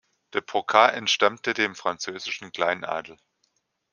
[0.33, 3.17] De Broca entstammte dem französischen Kleinadel.